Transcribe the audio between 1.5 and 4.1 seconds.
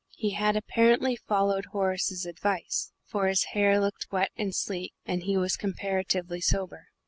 Horace's advice, for his hair looked